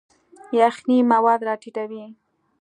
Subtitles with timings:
[0.59, 2.03] یخنۍ مواد راټیټوي.